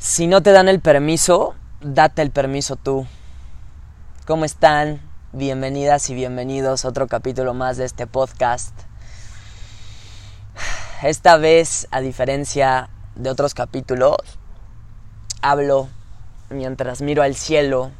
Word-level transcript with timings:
Si 0.00 0.26
no 0.26 0.42
te 0.42 0.52
dan 0.52 0.70
el 0.70 0.80
permiso, 0.80 1.54
date 1.82 2.22
el 2.22 2.30
permiso 2.30 2.76
tú. 2.76 3.06
¿Cómo 4.26 4.46
están? 4.46 5.02
Bienvenidas 5.34 6.08
y 6.08 6.14
bienvenidos 6.14 6.86
a 6.86 6.88
otro 6.88 7.06
capítulo 7.06 7.52
más 7.52 7.76
de 7.76 7.84
este 7.84 8.06
podcast. 8.06 8.72
Esta 11.02 11.36
vez, 11.36 11.86
a 11.90 12.00
diferencia 12.00 12.88
de 13.14 13.28
otros 13.28 13.52
capítulos, 13.52 14.16
hablo 15.42 15.90
mientras 16.48 17.02
miro 17.02 17.22
al 17.22 17.34
cielo, 17.34 17.90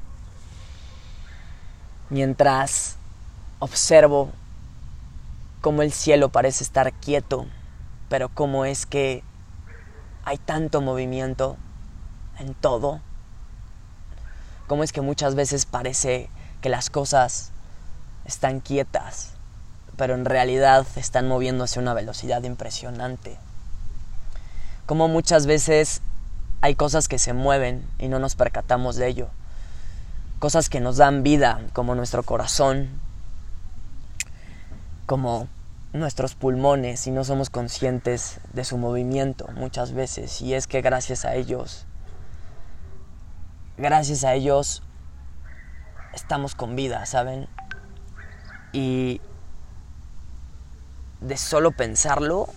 mientras 2.09 2.97
observo 3.59 4.31
cómo 5.61 5.83
el 5.83 5.93
cielo 5.93 6.31
parece 6.31 6.65
estar 6.65 6.95
quieto, 6.95 7.45
pero 8.09 8.31
cómo 8.31 8.65
es 8.65 8.87
que 8.87 9.23
hay 10.25 10.39
tanto 10.39 10.81
movimiento 10.81 11.59
en 12.41 12.55
todo. 12.55 13.01
Cómo 14.67 14.83
es 14.83 14.93
que 14.93 15.01
muchas 15.01 15.35
veces 15.35 15.67
parece 15.67 16.31
que 16.61 16.69
las 16.69 16.91
cosas 16.91 17.51
están 18.25 18.61
quietas, 18.61 19.33
pero 19.97 20.15
en 20.15 20.25
realidad 20.25 20.87
están 20.97 21.29
moviéndose 21.29 21.79
a 21.79 21.83
una 21.83 21.95
velocidad 21.95 22.43
impresionante. 22.43 23.39
Como 24.87 25.09
muchas 25.09 25.47
veces 25.47 26.03
hay 26.61 26.75
cosas 26.75 27.09
que 27.09 27.19
se 27.19 27.33
mueven 27.33 27.87
y 27.99 28.09
no 28.09 28.19
nos 28.19 28.35
percatamos 28.35 28.97
de 28.97 29.09
ello. 29.09 29.29
Cosas 30.39 30.69
que 30.69 30.81
nos 30.81 30.97
dan 30.97 31.23
vida, 31.23 31.61
como 31.73 31.95
nuestro 31.95 32.23
corazón, 32.23 32.89
como 35.07 35.49
nuestros 35.93 36.35
pulmones 36.35 37.07
y 37.07 37.11
no 37.11 37.25
somos 37.25 37.51
conscientes 37.51 38.39
de 38.53 38.65
su 38.65 38.79
movimiento 38.79 39.49
muchas 39.55 39.93
veces. 39.93 40.41
Y 40.41 40.55
es 40.55 40.67
que 40.67 40.83
gracias 40.83 41.25
a 41.25 41.35
ellos 41.35 41.87
gracias 43.81 44.25
a 44.25 44.35
ellos 44.35 44.83
estamos 46.13 46.55
con 46.55 46.77
vida, 46.77 47.07
¿saben? 47.07 47.49
Y 48.73 49.21
de 51.21 51.37
solo 51.37 51.71
pensarlo, 51.73 52.49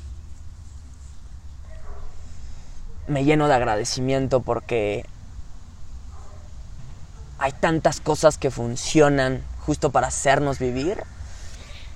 me 3.08 3.24
lleno 3.24 3.48
de 3.48 3.54
agradecimiento 3.54 4.42
porque 4.42 5.06
hay 7.40 7.52
tantas 7.54 8.00
cosas 8.00 8.38
que 8.38 8.52
funcionan 8.52 9.44
justo 9.66 9.92
para 9.92 10.08
hacernos 10.08 10.60
vivir, 10.60 11.04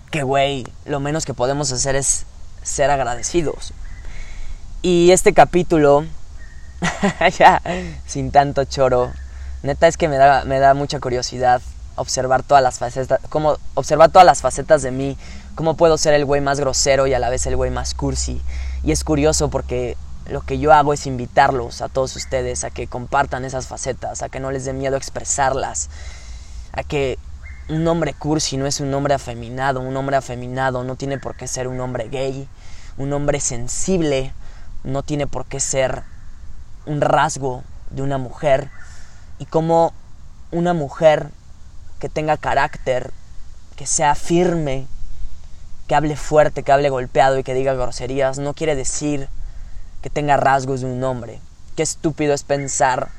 que 0.09 0.23
güey, 0.23 0.65
lo 0.85 0.99
menos 0.99 1.25
que 1.25 1.33
podemos 1.33 1.71
hacer 1.71 1.95
es 1.95 2.25
ser 2.63 2.89
agradecidos. 2.89 3.73
Y 4.81 5.11
este 5.11 5.33
capítulo 5.33 6.05
ya, 7.37 7.61
sin 8.05 8.31
tanto 8.31 8.63
choro. 8.65 9.11
Neta 9.63 9.87
es 9.87 9.97
que 9.97 10.07
me 10.07 10.17
da, 10.17 10.45
me 10.45 10.59
da 10.59 10.73
mucha 10.73 10.99
curiosidad 10.99 11.61
observar 11.95 12.43
todas 12.43 12.63
las 12.63 12.77
facetas, 12.77 13.19
como 13.29 13.57
observar 13.73 14.11
todas 14.11 14.25
las 14.25 14.41
facetas 14.41 14.83
de 14.83 14.91
mí, 14.91 15.17
cómo 15.55 15.75
puedo 15.75 15.97
ser 15.97 16.13
el 16.13 16.25
güey 16.25 16.41
más 16.41 16.59
grosero 16.59 17.07
y 17.07 17.13
a 17.13 17.19
la 17.19 17.29
vez 17.29 17.45
el 17.47 17.55
güey 17.55 17.71
más 17.71 17.93
cursi. 17.93 18.41
Y 18.83 18.91
es 18.91 19.03
curioso 19.03 19.49
porque 19.49 19.97
lo 20.29 20.41
que 20.41 20.59
yo 20.59 20.73
hago 20.73 20.93
es 20.93 21.07
invitarlos 21.07 21.81
a 21.81 21.89
todos 21.89 22.15
ustedes 22.15 22.63
a 22.63 22.69
que 22.69 22.87
compartan 22.87 23.45
esas 23.45 23.67
facetas, 23.67 24.21
a 24.21 24.29
que 24.29 24.39
no 24.39 24.51
les 24.51 24.65
dé 24.65 24.73
miedo 24.73 24.95
expresarlas, 24.95 25.89
a 26.73 26.83
que 26.83 27.17
un 27.69 27.87
hombre 27.87 28.13
cursi 28.13 28.57
no 28.57 28.67
es 28.67 28.79
un 28.79 28.93
hombre 28.93 29.13
afeminado, 29.13 29.79
un 29.81 29.97
hombre 29.97 30.15
afeminado 30.15 30.83
no 30.83 30.95
tiene 30.95 31.17
por 31.17 31.35
qué 31.35 31.47
ser 31.47 31.67
un 31.67 31.79
hombre 31.79 32.07
gay, 32.09 32.47
un 32.97 33.11
hombre 33.13 33.39
sensible 33.39 34.33
no 34.83 35.03
tiene 35.03 35.27
por 35.27 35.45
qué 35.45 35.59
ser 35.59 36.03
un 36.87 37.01
rasgo 37.01 37.63
de 37.91 38.01
una 38.01 38.17
mujer 38.17 38.69
y 39.37 39.45
como 39.45 39.93
una 40.51 40.73
mujer 40.73 41.29
que 41.99 42.09
tenga 42.09 42.37
carácter, 42.37 43.11
que 43.75 43.85
sea 43.85 44.15
firme, 44.15 44.87
que 45.87 45.95
hable 45.95 46.15
fuerte, 46.15 46.63
que 46.63 46.71
hable 46.71 46.89
golpeado 46.89 47.37
y 47.37 47.43
que 47.43 47.53
diga 47.53 47.73
groserías, 47.73 48.39
no 48.39 48.53
quiere 48.53 48.75
decir 48.75 49.29
que 50.01 50.09
tenga 50.09 50.37
rasgos 50.37 50.81
de 50.81 50.87
un 50.87 51.03
hombre. 51.03 51.39
Qué 51.75 51.83
estúpido 51.83 52.33
es 52.33 52.43
pensar 52.43 53.09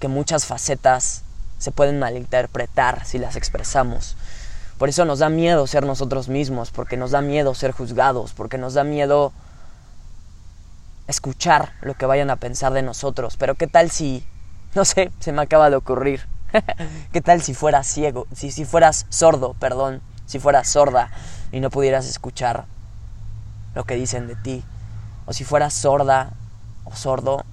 que 0.00 0.08
muchas 0.08 0.46
facetas 0.46 1.22
se 1.58 1.70
pueden 1.70 1.98
malinterpretar 1.98 3.04
si 3.04 3.18
las 3.18 3.36
expresamos. 3.36 4.16
Por 4.78 4.88
eso 4.88 5.04
nos 5.04 5.18
da 5.18 5.28
miedo 5.28 5.66
ser 5.66 5.84
nosotros 5.84 6.28
mismos, 6.28 6.70
porque 6.70 6.96
nos 6.96 7.10
da 7.10 7.20
miedo 7.20 7.54
ser 7.54 7.72
juzgados, 7.72 8.32
porque 8.32 8.58
nos 8.58 8.74
da 8.74 8.84
miedo 8.84 9.32
escuchar 11.08 11.72
lo 11.80 11.94
que 11.94 12.06
vayan 12.06 12.30
a 12.30 12.36
pensar 12.36 12.72
de 12.72 12.82
nosotros. 12.82 13.36
Pero 13.36 13.56
¿qué 13.56 13.66
tal 13.66 13.90
si, 13.90 14.24
no 14.74 14.84
sé, 14.84 15.10
se 15.18 15.32
me 15.32 15.42
acaba 15.42 15.70
de 15.70 15.76
ocurrir? 15.76 16.28
¿Qué 17.12 17.20
tal 17.20 17.42
si 17.42 17.54
fueras 17.54 17.86
ciego, 17.86 18.26
si, 18.32 18.52
si 18.52 18.64
fueras 18.64 19.06
sordo, 19.08 19.54
perdón, 19.54 20.00
si 20.26 20.38
fueras 20.38 20.68
sorda 20.68 21.10
y 21.50 21.60
no 21.60 21.70
pudieras 21.70 22.06
escuchar 22.06 22.66
lo 23.74 23.84
que 23.84 23.96
dicen 23.96 24.28
de 24.28 24.36
ti? 24.36 24.62
O 25.26 25.32
si 25.32 25.44
fueras 25.44 25.74
sorda 25.74 26.30
o 26.84 26.94
sordo 26.94 27.44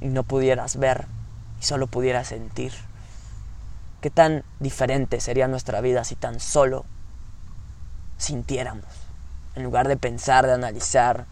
y 0.00 0.08
no 0.08 0.24
pudieras 0.24 0.76
ver 0.76 1.06
y 1.60 1.64
solo 1.64 1.86
pudieras 1.86 2.28
sentir. 2.28 2.72
¿Qué 4.00 4.10
tan 4.10 4.44
diferente 4.60 5.20
sería 5.20 5.48
nuestra 5.48 5.80
vida 5.80 6.04
si 6.04 6.16
tan 6.16 6.40
solo 6.40 6.84
sintiéramos? 8.18 8.84
En 9.54 9.62
lugar 9.62 9.88
de 9.88 9.96
pensar, 9.96 10.46
de 10.46 10.52
analizar, 10.52 11.26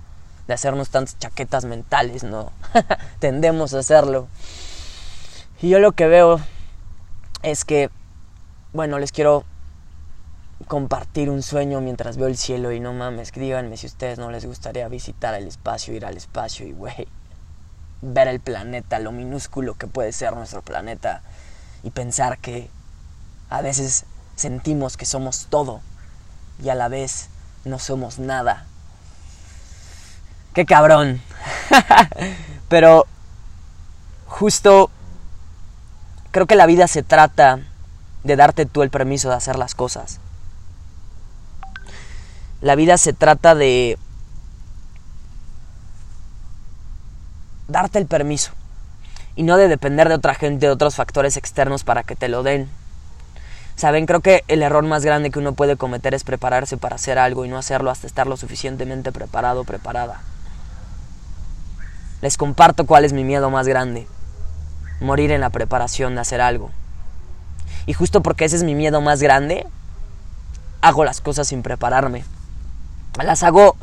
de 0.46 0.54
hacernos 0.54 0.90
tantas 0.90 1.18
chaquetas 1.18 1.64
mentales, 1.64 2.24
¿no? 2.24 2.52
Tendemos 3.18 3.74
a 3.74 3.80
hacerlo. 3.80 4.28
Y 5.60 5.68
yo 5.68 5.78
lo 5.78 5.92
que 5.92 6.06
veo 6.06 6.40
es 7.42 7.64
que, 7.64 7.90
bueno, 8.72 8.98
les 8.98 9.12
quiero 9.12 9.44
compartir 10.66 11.30
un 11.30 11.42
sueño 11.42 11.80
mientras 11.80 12.16
veo 12.16 12.28
el 12.28 12.36
cielo 12.36 12.72
y 12.72 12.80
no 12.80 12.92
mames, 12.92 13.32
díganme 13.32 13.76
si 13.76 13.86
ustedes 13.86 14.18
no 14.18 14.30
les 14.30 14.46
gustaría 14.46 14.88
visitar 14.88 15.34
el 15.34 15.46
espacio, 15.46 15.94
ir 15.94 16.06
al 16.06 16.16
espacio 16.16 16.66
y, 16.66 16.72
güey, 16.72 17.08
ver 18.00 18.28
el 18.28 18.40
planeta, 18.40 18.98
lo 18.98 19.12
minúsculo 19.12 19.74
que 19.74 19.86
puede 19.86 20.12
ser 20.12 20.34
nuestro 20.34 20.62
planeta 20.62 21.22
y 21.82 21.90
pensar 21.90 22.38
que 22.38 22.70
a 23.50 23.60
veces 23.60 24.04
sentimos 24.36 24.96
que 24.96 25.06
somos 25.06 25.46
todo 25.50 25.80
y 26.62 26.68
a 26.68 26.74
la 26.74 26.88
vez 26.88 27.28
no 27.64 27.78
somos 27.78 28.18
nada 28.18 28.66
Qué 30.54 30.66
cabrón. 30.66 31.20
Pero 32.68 33.06
justo 34.26 34.90
creo 36.30 36.46
que 36.46 36.56
la 36.56 36.66
vida 36.66 36.88
se 36.88 37.02
trata 37.02 37.60
de 38.24 38.36
darte 38.36 38.66
tú 38.66 38.82
el 38.82 38.90
permiso 38.90 39.28
de 39.28 39.36
hacer 39.36 39.56
las 39.56 39.74
cosas. 39.74 40.20
La 42.60 42.74
vida 42.74 42.96
se 42.96 43.12
trata 43.12 43.54
de 43.54 43.98
darte 47.68 47.98
el 47.98 48.06
permiso 48.06 48.52
y 49.34 49.42
no 49.42 49.56
de 49.56 49.68
depender 49.68 50.08
de 50.08 50.14
otra 50.14 50.34
gente, 50.34 50.66
de 50.66 50.72
otros 50.72 50.94
factores 50.94 51.36
externos 51.36 51.84
para 51.84 52.02
que 52.02 52.14
te 52.14 52.28
lo 52.28 52.42
den. 52.42 52.68
Saben, 53.74 54.06
creo 54.06 54.20
que 54.20 54.44
el 54.48 54.62
error 54.62 54.84
más 54.84 55.04
grande 55.04 55.30
que 55.30 55.38
uno 55.38 55.54
puede 55.54 55.76
cometer 55.76 56.14
es 56.14 56.24
prepararse 56.24 56.76
para 56.76 56.96
hacer 56.96 57.18
algo 57.18 57.44
y 57.44 57.48
no 57.48 57.56
hacerlo 57.56 57.90
hasta 57.90 58.06
estar 58.06 58.26
lo 58.26 58.36
suficientemente 58.36 59.12
preparado 59.12 59.62
o 59.62 59.64
preparada. 59.64 60.20
Les 62.22 62.36
comparto 62.36 62.86
cuál 62.86 63.04
es 63.04 63.12
mi 63.12 63.24
miedo 63.24 63.50
más 63.50 63.66
grande. 63.66 64.06
Morir 65.00 65.32
en 65.32 65.40
la 65.40 65.50
preparación 65.50 66.14
de 66.14 66.20
hacer 66.20 66.40
algo. 66.40 66.70
Y 67.84 67.92
justo 67.92 68.22
porque 68.22 68.44
ese 68.44 68.56
es 68.56 68.62
mi 68.62 68.76
miedo 68.76 69.00
más 69.00 69.20
grande, 69.20 69.66
hago 70.80 71.04
las 71.04 71.20
cosas 71.20 71.48
sin 71.48 71.62
prepararme. 71.62 72.24
Las 73.22 73.42
hago 73.42 73.76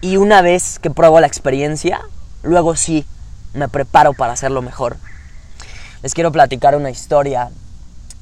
y 0.00 0.16
una 0.16 0.42
vez 0.42 0.78
que 0.78 0.90
pruebo 0.90 1.20
la 1.20 1.26
experiencia, 1.26 2.00
luego 2.44 2.76
sí 2.76 3.04
me 3.52 3.68
preparo 3.68 4.12
para 4.12 4.32
hacerlo 4.32 4.62
mejor. 4.62 4.96
Les 6.02 6.14
quiero 6.14 6.30
platicar 6.30 6.76
una 6.76 6.90
historia 6.90 7.50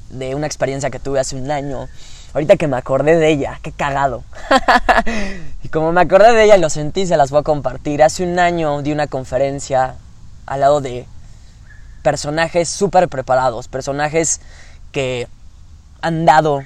de 0.09 0.33
una 0.33 0.47
experiencia 0.47 0.89
que 0.89 0.99
tuve 0.99 1.19
hace 1.19 1.35
un 1.35 1.51
año 1.51 1.87
Ahorita 2.33 2.55
que 2.55 2.67
me 2.67 2.77
acordé 2.77 3.17
de 3.17 3.29
ella, 3.29 3.59
qué 3.61 3.71
cagado. 3.71 4.23
y 5.63 5.69
como 5.69 5.91
me 5.91 6.01
acordé 6.01 6.33
de 6.33 6.45
ella 6.45 6.57
y 6.57 6.61
lo 6.61 6.69
sentí, 6.69 7.05
se 7.05 7.17
las 7.17 7.29
voy 7.29 7.41
a 7.41 7.43
compartir. 7.43 8.01
Hace 8.01 8.23
un 8.23 8.39
año 8.39 8.81
di 8.81 8.91
una 8.91 9.07
conferencia 9.07 9.95
al 10.45 10.61
lado 10.61 10.79
de 10.79 11.05
personajes 12.03 12.69
súper 12.69 13.09
preparados, 13.09 13.67
personajes 13.67 14.39
que 14.91 15.27
han 16.01 16.25
dado 16.25 16.61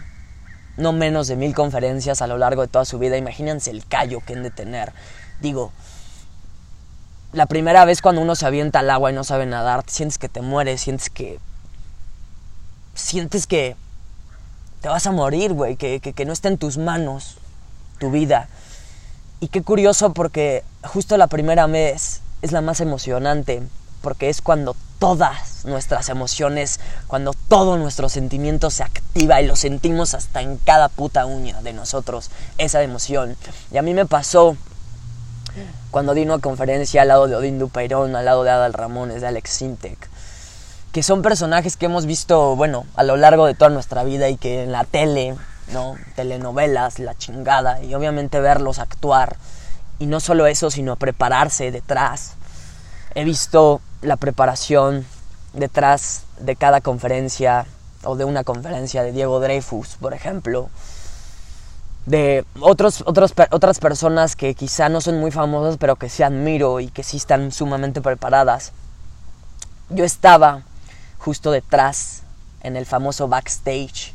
no 0.77 0.91
menos 0.91 1.27
de 1.27 1.35
mil 1.35 1.56
conferencias 1.56 2.21
a 2.21 2.27
lo 2.27 2.38
largo 2.38 2.62
de 2.62 2.67
toda 2.67 2.85
su 2.85 3.00
vida. 3.00 3.17
Imagínense 3.17 3.71
el 3.71 3.85
callo 3.88 4.21
que 4.25 4.33
han 4.33 4.44
de 4.44 4.51
tener. 4.51 4.94
Digo, 5.41 5.71
la 7.33 7.47
primera 7.47 7.85
vez 7.85 8.01
cuando 8.01 8.21
uno 8.21 8.35
se 8.35 8.45
avienta 8.45 8.79
al 8.79 8.89
agua 8.89 9.12
y 9.12 9.15
no 9.15 9.23
sabe 9.23 9.45
nadar, 9.45 9.83
sientes 9.88 10.17
que 10.17 10.29
te 10.29 10.41
mueres, 10.41 10.81
sientes 10.81 11.09
que... 11.09 11.39
Sientes 12.94 13.45
que 13.45 13.75
te 14.86 14.90
vas 14.90 15.08
a 15.08 15.12
morir, 15.12 15.54
güey, 15.54 15.78
que, 15.78 16.00
que, 16.00 16.26
no 16.26 16.32
está 16.32 16.48
en 16.48 16.60
tus 16.60 16.78
manos 16.78 17.38
tu 17.98 18.12
vida. 18.12 18.50
Y 19.40 19.48
qué 19.48 19.64
curioso 19.64 20.14
porque 20.14 20.64
justo 20.84 21.18
la 21.18 21.26
primera 21.26 21.66
vez 21.66 22.22
es 22.44 22.52
la 22.52 22.62
más 22.62 22.82
emocionante, 22.82 23.64
porque 24.04 24.30
es 24.30 24.44
cuando 24.44 24.76
todas 25.00 25.66
nuestras 25.66 26.10
emociones, 26.10 26.80
cuando 27.08 27.34
todo 27.50 27.78
nuestro 27.78 28.10
sentimiento 28.10 28.70
se 28.70 28.84
activa 28.84 29.42
y 29.42 29.48
lo 29.48 29.56
sentimos 29.56 30.14
hasta 30.14 30.44
en 30.44 30.58
cada 30.58 30.88
puta 30.90 31.26
uña 31.26 31.60
de 31.64 31.74
nosotros, 31.74 32.30
esa 32.60 32.84
emoción. 32.84 33.38
Y 33.72 33.78
a 33.78 33.82
mí 33.82 33.96
me 33.96 34.06
pasó 34.06 34.56
cuando 35.90 36.14
di 36.14 36.22
una 36.22 36.38
conferencia 36.38 37.02
al 37.02 37.08
lado 37.08 37.28
de 37.28 37.36
Odín 37.36 37.58
Dupeirón, 37.58 38.16
al 38.16 38.26
lado 38.26 38.44
de 38.44 38.52
Adal 38.52 38.74
Ramones, 38.74 39.22
de 39.22 39.28
Alex 39.30 39.50
Sintek, 39.50 40.10
que 40.95 41.03
son 41.03 41.21
personajes 41.21 41.75
que 41.75 41.88
hemos 41.88 42.06
visto, 42.06 42.56
bueno, 42.56 42.86
a 42.95 43.03
lo 43.03 43.18
largo 43.18 43.47
de 43.47 43.53
toda 43.53 43.69
nuestra 43.69 44.06
vida 44.06 44.30
y 44.30 44.38
que 44.38 44.63
en 44.63 44.71
la 44.71 44.86
tele, 44.86 45.36
¿no? 45.74 45.97
Telenovelas, 46.15 47.00
la 47.00 47.13
chingada, 47.18 47.83
y 47.83 47.94
obviamente 47.95 48.39
verlos 48.39 48.80
actuar. 48.80 49.36
Y 50.00 50.06
no 50.06 50.21
solo 50.21 50.47
eso, 50.47 50.71
sino 50.71 50.95
prepararse 50.95 51.69
detrás. 51.69 52.36
He 53.13 53.25
visto 53.25 53.81
la 54.01 54.15
preparación 54.15 55.06
detrás 55.51 56.24
de 56.39 56.56
cada 56.56 56.80
conferencia 56.80 57.65
o 58.06 58.15
de 58.15 58.24
una 58.24 58.45
conferencia 58.45 59.03
de 59.03 59.12
Diego 59.12 59.41
Dreyfus, 59.41 59.98
por 60.00 60.13
ejemplo, 60.13 60.69
de 62.06 62.45
otros, 62.62 63.03
otros, 63.06 63.33
otras 63.51 63.80
personas 63.80 64.38
que 64.38 64.56
quizá 64.56 64.88
no 64.88 65.01
son 65.01 65.19
muy 65.19 65.31
famosas, 65.31 65.75
pero 65.77 65.98
que 65.98 66.07
sí 66.07 66.24
admiro 66.24 66.80
y 66.80 66.88
que 66.88 67.03
sí 67.03 67.18
están 67.18 67.51
sumamente 67.51 68.00
preparadas. 68.00 68.71
Yo 69.89 70.06
estaba 70.06 70.63
justo 71.25 71.51
detrás, 71.51 72.22
en 72.62 72.77
el 72.77 72.86
famoso 72.86 73.27
backstage, 73.27 74.13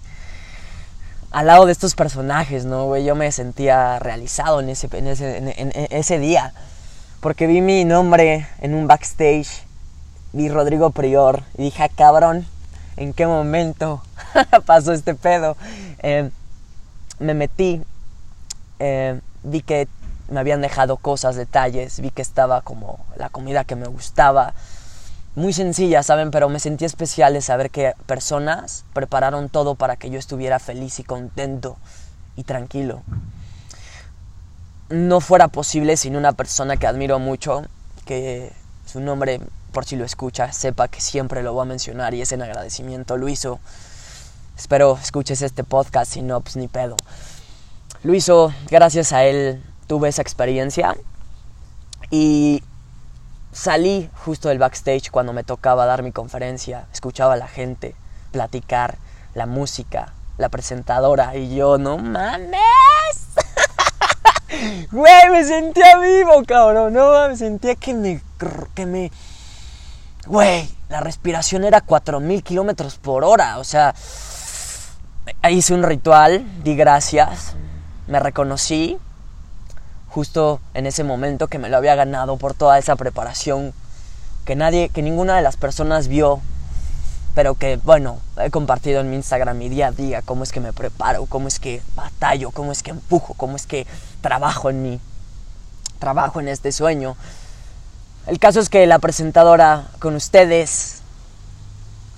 al 1.30 1.46
lado 1.46 1.66
de 1.66 1.72
estos 1.72 1.94
personajes, 1.94 2.64
¿no, 2.64 2.96
Yo 2.96 3.14
me 3.14 3.30
sentía 3.32 3.98
realizado 3.98 4.60
en 4.60 4.70
ese, 4.70 4.88
en 4.96 5.06
ese, 5.06 5.36
en 5.36 5.72
ese 5.90 6.18
día, 6.18 6.54
porque 7.20 7.46
vi 7.46 7.60
mi 7.60 7.84
nombre 7.84 8.46
en 8.60 8.74
un 8.74 8.86
backstage 8.86 9.64
vi 10.32 10.48
Rodrigo 10.48 10.90
Prior 10.90 11.42
y 11.58 11.64
dije, 11.64 11.82
ah, 11.82 11.88
cabrón, 11.88 12.46
¿en 12.96 13.12
qué 13.12 13.26
momento 13.26 14.02
pasó 14.66 14.92
este 14.92 15.14
pedo? 15.14 15.56
Eh, 16.02 16.30
me 17.18 17.34
metí, 17.34 17.82
eh, 18.78 19.20
vi 19.42 19.62
que 19.62 19.88
me 20.28 20.40
habían 20.40 20.60
dejado 20.60 20.96
cosas, 20.96 21.34
detalles, 21.36 22.00
vi 22.00 22.10
que 22.10 22.22
estaba 22.22 22.60
como 22.62 23.04
la 23.16 23.28
comida 23.28 23.64
que 23.64 23.76
me 23.76 23.88
gustaba. 23.88 24.54
Muy 25.36 25.52
sencilla, 25.52 26.02
¿saben? 26.02 26.30
Pero 26.30 26.48
me 26.48 26.58
sentí 26.58 26.84
especial 26.84 27.34
de 27.34 27.40
saber 27.40 27.70
que 27.70 27.94
personas 28.06 28.84
prepararon 28.92 29.48
todo 29.48 29.76
para 29.76 29.96
que 29.96 30.10
yo 30.10 30.18
estuviera 30.18 30.58
feliz 30.58 30.98
y 30.98 31.04
contento 31.04 31.76
y 32.36 32.42
tranquilo. 32.42 33.02
No 34.88 35.20
fuera 35.20 35.48
posible 35.48 35.96
sin 35.96 36.16
una 36.16 36.32
persona 36.32 36.76
que 36.76 36.86
admiro 36.88 37.20
mucho, 37.20 37.62
que 38.06 38.52
su 38.86 39.00
nombre 39.00 39.40
por 39.70 39.84
si 39.84 39.96
lo 39.96 40.04
escucha, 40.04 40.52
sepa 40.52 40.88
que 40.88 41.00
siempre 41.00 41.42
lo 41.42 41.52
voy 41.52 41.62
a 41.62 41.64
mencionar 41.64 42.14
y 42.14 42.22
es 42.22 42.32
en 42.32 42.42
agradecimiento. 42.42 43.16
Luiso, 43.16 43.60
espero 44.56 44.98
escuches 45.00 45.42
este 45.42 45.64
podcast, 45.64 46.12
si 46.12 46.22
no, 46.22 46.40
pues 46.40 46.56
ni 46.56 46.68
pedo. 46.68 46.96
Luiso, 48.02 48.52
gracias 48.68 49.12
a 49.12 49.24
él 49.24 49.62
tuve 49.86 50.08
esa 50.08 50.22
experiencia 50.22 50.96
y 52.10 52.62
salí 53.52 54.10
justo 54.24 54.48
del 54.48 54.58
backstage 54.58 55.10
cuando 55.10 55.32
me 55.32 55.44
tocaba 55.44 55.86
dar 55.86 56.02
mi 56.02 56.12
conferencia, 56.12 56.86
escuchaba 56.92 57.34
a 57.34 57.36
la 57.36 57.48
gente 57.48 57.94
platicar, 58.32 58.96
la 59.34 59.46
música, 59.46 60.12
la 60.38 60.48
presentadora 60.48 61.36
y 61.36 61.54
yo, 61.54 61.78
no 61.78 61.98
mames. 61.98 62.50
Güey, 64.90 65.30
me 65.30 65.44
sentía 65.44 65.96
vivo, 65.98 66.42
cabrón, 66.46 66.92
no, 66.92 67.28
me 67.28 67.36
sentía 67.36 67.76
que 67.76 67.94
me, 67.94 68.20
que 68.74 68.84
me, 68.84 69.12
Güey, 70.26 70.68
la 70.88 71.00
respiración 71.00 71.64
era 71.64 71.80
4000 71.80 72.42
kilómetros 72.42 72.96
por 72.96 73.24
hora. 73.24 73.58
O 73.58 73.64
sea, 73.64 73.94
hice 75.48 75.74
un 75.74 75.82
ritual, 75.82 76.44
di 76.62 76.76
gracias, 76.76 77.54
me 78.06 78.20
reconocí 78.20 78.98
justo 80.10 80.60
en 80.74 80.86
ese 80.86 81.04
momento 81.04 81.46
que 81.48 81.58
me 81.58 81.68
lo 81.68 81.76
había 81.76 81.94
ganado 81.94 82.36
por 82.36 82.54
toda 82.54 82.78
esa 82.78 82.96
preparación 82.96 83.72
que 84.44 84.56
nadie, 84.56 84.88
que 84.88 85.02
ninguna 85.02 85.36
de 85.36 85.42
las 85.42 85.56
personas 85.56 86.08
vio, 86.08 86.40
pero 87.34 87.54
que, 87.54 87.76
bueno, 87.76 88.18
he 88.42 88.50
compartido 88.50 89.00
en 89.00 89.10
mi 89.10 89.16
Instagram 89.16 89.56
mi 89.56 89.68
día 89.68 89.88
a 89.88 89.92
día, 89.92 90.22
cómo 90.22 90.42
es 90.42 90.50
que 90.50 90.60
me 90.60 90.72
preparo, 90.72 91.26
cómo 91.26 91.46
es 91.46 91.60
que 91.60 91.80
batallo, 91.94 92.50
cómo 92.50 92.72
es 92.72 92.82
que 92.82 92.90
empujo, 92.90 93.34
cómo 93.34 93.56
es 93.56 93.66
que 93.66 93.86
trabajo 94.20 94.68
en 94.68 94.82
mí, 94.82 95.00
trabajo 96.00 96.40
en 96.40 96.48
este 96.48 96.72
sueño. 96.72 97.16
El 98.26 98.40
caso 98.40 98.58
es 98.58 98.68
que 98.68 98.86
la 98.86 98.98
presentadora 98.98 99.88
con 100.00 100.16
ustedes, 100.16 101.02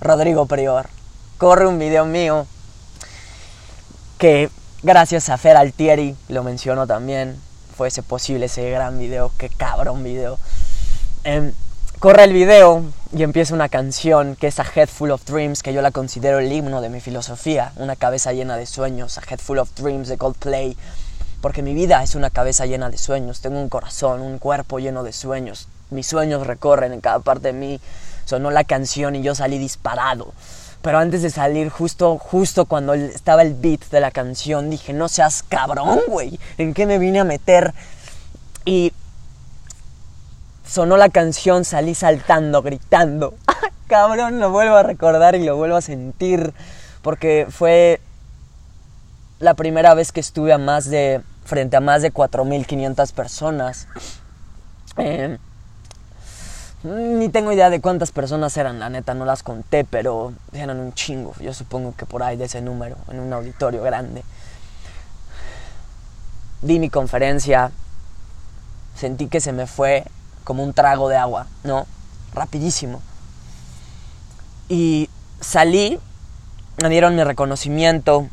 Rodrigo 0.01 0.47
Prior, 0.47 0.89
corre 1.37 1.67
un 1.67 1.77
video 1.77 2.05
mío 2.05 2.47
que 4.17 4.49
gracias 4.81 5.29
a 5.29 5.37
Fer 5.37 5.57
Altieri, 5.57 6.15
lo 6.29 6.43
menciono 6.43 6.87
también, 6.87 7.39
fue 7.73 7.89
ese 7.89 8.03
posible 8.03 8.45
ese 8.45 8.69
gran 8.69 8.97
video, 8.99 9.31
qué 9.37 9.49
cabrón 9.49 10.03
video. 10.03 10.39
Em, 11.23 11.51
corre 11.99 12.23
el 12.23 12.33
video 12.33 12.83
y 13.15 13.23
empieza 13.23 13.53
una 13.53 13.69
canción 13.69 14.35
que 14.35 14.47
es 14.47 14.59
A 14.59 14.65
Head 14.75 14.87
Full 14.87 15.11
of 15.11 15.25
Dreams, 15.25 15.63
que 15.63 15.73
yo 15.73 15.81
la 15.81 15.91
considero 15.91 16.39
el 16.39 16.51
himno 16.51 16.81
de 16.81 16.89
mi 16.89 17.01
filosofía, 17.01 17.73
una 17.75 17.95
cabeza 17.95 18.33
llena 18.33 18.57
de 18.57 18.65
sueños, 18.65 19.17
A 19.17 19.21
Head 19.29 19.39
Full 19.39 19.57
of 19.57 19.69
Dreams 19.75 20.07
de 20.07 20.17
Coldplay, 20.17 20.77
porque 21.41 21.61
mi 21.61 21.73
vida 21.73 22.01
es 22.03 22.15
una 22.15 22.29
cabeza 22.29 22.65
llena 22.65 22.89
de 22.89 22.97
sueños, 22.97 23.41
tengo 23.41 23.59
un 23.59 23.69
corazón, 23.69 24.21
un 24.21 24.39
cuerpo 24.39 24.79
lleno 24.79 25.03
de 25.03 25.11
sueños, 25.11 25.67
mis 25.93 26.07
sueños 26.07 26.47
recorren 26.47 26.91
en 26.91 27.01
cada 27.01 27.19
parte 27.19 27.49
de 27.49 27.53
mí. 27.53 27.79
Sonó 28.25 28.51
la 28.51 28.63
canción 28.63 29.15
y 29.15 29.21
yo 29.21 29.35
salí 29.35 29.57
disparado. 29.57 30.33
Pero 30.83 30.97
antes 30.97 31.21
de 31.21 31.29
salir, 31.29 31.69
justo, 31.69 32.17
justo 32.17 32.65
cuando 32.65 32.93
estaba 32.93 33.41
el 33.41 33.53
beat 33.53 33.89
de 33.89 34.01
la 34.01 34.11
canción, 34.11 34.69
dije, 34.69 34.91
no 34.91 35.07
seas 35.07 35.41
cabrón, 35.41 36.01
güey. 36.09 36.37
¿En 36.57 36.73
qué 36.73 36.85
me 36.85 36.99
vine 36.99 37.21
a 37.21 37.23
meter? 37.23 37.73
Y 38.65 38.91
sonó 40.67 40.97
la 40.97 41.07
canción, 41.07 41.63
salí 41.63 41.95
saltando, 41.95 42.61
gritando. 42.61 43.33
cabrón, 43.87 44.41
lo 44.41 44.51
vuelvo 44.51 44.75
a 44.75 44.83
recordar 44.83 45.35
y 45.35 45.45
lo 45.45 45.55
vuelvo 45.55 45.77
a 45.77 45.81
sentir. 45.81 46.53
Porque 47.01 47.47
fue 47.49 48.01
la 49.39 49.53
primera 49.53 49.93
vez 49.93 50.11
que 50.11 50.19
estuve 50.19 50.51
a 50.51 50.57
más 50.57 50.89
de, 50.89 51.21
frente 51.45 51.77
a 51.77 51.79
más 51.79 52.01
de 52.01 52.11
4.500 52.11 53.13
personas. 53.13 53.87
Eh, 54.97 55.37
ni 56.83 57.29
tengo 57.29 57.53
idea 57.53 57.69
de 57.69 57.79
cuántas 57.79 58.11
personas 58.11 58.57
eran, 58.57 58.79
la 58.79 58.89
neta, 58.89 59.13
no 59.13 59.23
las 59.23 59.41
conté, 59.41 59.85
pero 59.85 60.33
eran 60.51 60.79
un 60.79 60.93
chingo. 60.93 61.33
Yo 61.39 61.53
supongo 61.53 61.95
que 61.95 62.05
por 62.05 62.23
ahí 62.23 62.35
de 62.35 62.45
ese 62.45 62.61
número, 62.61 62.97
en 63.09 63.21
un 63.21 63.31
auditorio 63.31 63.81
grande. 63.81 64.23
Di 66.61 66.79
mi 66.79 66.89
conferencia, 66.89 67.71
sentí 68.95 69.27
que 69.27 69.39
se 69.39 69.53
me 69.53 69.65
fue 69.65 70.03
como 70.43 70.63
un 70.63 70.73
trago 70.73 71.07
de 71.07 71.15
agua, 71.15 71.47
¿no? 71.63 71.87
Rapidísimo. 72.33 73.01
Y 74.67 75.09
salí, 75.39 75.99
me 76.81 76.89
dieron 76.89 77.15
mi 77.15 77.23
reconocimiento 77.23 78.27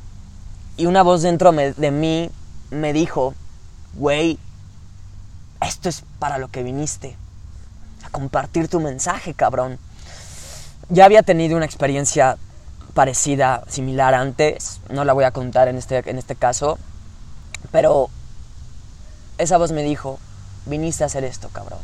y 0.76 0.86
una 0.86 1.02
voz 1.02 1.22
dentro 1.22 1.52
de 1.52 1.90
mí 1.90 2.30
me 2.70 2.92
dijo, 2.92 3.34
güey, 3.94 4.38
esto 5.60 5.88
es 5.88 6.02
para 6.18 6.38
lo 6.38 6.48
que 6.48 6.62
viniste 6.64 7.16
compartir 8.10 8.68
tu 8.68 8.80
mensaje, 8.80 9.34
cabrón. 9.34 9.78
Ya 10.88 11.04
había 11.04 11.22
tenido 11.22 11.56
una 11.56 11.66
experiencia 11.66 12.36
parecida, 12.94 13.62
similar 13.68 14.14
antes, 14.14 14.80
no 14.88 15.04
la 15.04 15.12
voy 15.12 15.24
a 15.24 15.30
contar 15.30 15.68
en 15.68 15.76
este, 15.76 15.98
en 16.10 16.18
este 16.18 16.34
caso, 16.34 16.78
pero 17.70 18.10
esa 19.38 19.58
voz 19.58 19.72
me 19.72 19.82
dijo, 19.82 20.18
viniste 20.66 21.04
a 21.04 21.06
hacer 21.06 21.24
esto, 21.24 21.48
cabrón. 21.50 21.80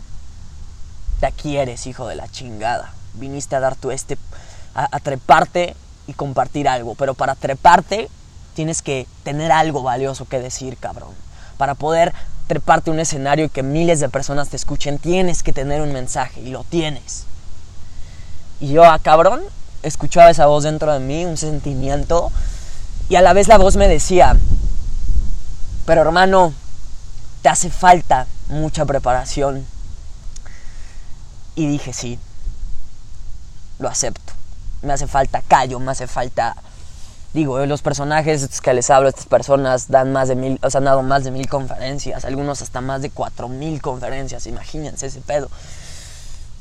De 1.21 1.26
aquí 1.26 1.56
eres, 1.56 1.87
hijo 1.87 2.09
de 2.09 2.16
la 2.16 2.28
chingada. 2.28 2.92
Viniste 3.14 3.56
a 3.56 3.61
dar 3.61 3.76
tu 3.76 3.90
este, 3.90 4.18
a 4.75 5.00
treparte 5.00 5.75
y 6.06 6.12
compartir 6.12 6.68
algo, 6.68 6.95
pero 6.95 7.14
para 7.14 7.35
treparte 7.35 8.11
tienes 8.54 8.83
que 8.83 9.06
tener 9.23 9.52
algo 9.52 9.83
valioso 9.83 10.26
que 10.26 10.40
decir, 10.40 10.76
cabrón. 10.76 11.14
Para 11.56 11.75
poder 11.75 12.12
treparte 12.47 12.91
un 12.91 13.00
escenario 13.00 13.47
y 13.47 13.49
que 13.49 13.62
miles 13.62 14.00
de 14.00 14.09
personas 14.09 14.49
te 14.49 14.57
escuchen, 14.57 14.99
tienes 14.99 15.43
que 15.43 15.53
tener 15.53 15.81
un 15.83 15.93
mensaje 15.93 16.41
y 16.41 16.50
lo 16.50 16.65
tienes. 16.65 17.25
Y 18.61 18.69
yo, 18.69 18.85
a 18.85 18.95
ah, 18.95 18.99
cabrón, 18.99 19.43
escuchaba 19.83 20.31
esa 20.31 20.47
voz 20.47 20.65
dentro 20.65 20.93
de 20.93 21.00
mí, 21.00 21.25
un 21.25 21.37
sentimiento, 21.37 22.31
y 23.09 23.17
a 23.17 23.23
la 23.23 23.33
vez 23.33 23.49
la 23.49 23.59
voz 23.59 23.76
me 23.76 23.88
decía, 23.88 24.37
pero 25.85 26.03
hermano, 26.03 26.53
te 27.43 27.49
hace 27.49 27.71
falta 27.71 28.26
mucha 28.49 28.85
preparación. 28.85 29.67
Y 31.55 31.67
dije, 31.67 31.93
sí, 31.93 32.19
lo 33.79 33.88
acepto. 33.88 34.33
Me 34.83 34.93
hace 34.93 35.07
falta 35.07 35.43
callo, 35.47 35.79
me 35.81 35.93
hace 35.93 36.07
falta 36.07 36.57
digo, 37.33 37.64
los 37.66 37.83
personajes 37.83 38.61
que 38.61 38.75
les 38.75 38.90
hablo, 38.90 39.09
estas 39.09 39.26
personas 39.26 39.88
dan 39.88 40.12
más 40.12 40.28
de 40.28 40.37
mil, 40.37 40.59
o 40.62 40.71
sea, 40.71 40.78
han 40.78 40.85
dado 40.85 41.02
más 41.02 41.25
de 41.25 41.30
mil 41.30 41.49
conferencias, 41.49 42.25
algunos 42.25 42.62
hasta 42.62 42.80
más 42.80 43.02
de 43.02 43.11
cuatro 43.11 43.49
mil 43.49 43.80
conferencias, 43.83 44.47
imagínense 44.47 45.06
ese 45.06 45.21
pedo. 45.21 45.49